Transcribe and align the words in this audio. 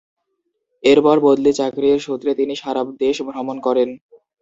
এরপর 0.83 1.15
বদলি 1.25 1.51
চাকরির 1.59 1.97
সূত্রে 1.99 2.31
তিনি 2.39 2.53
সারা 2.61 2.81
দেশ 3.01 3.17
ভ্রমণ 3.27 3.57
করেন। 3.67 3.89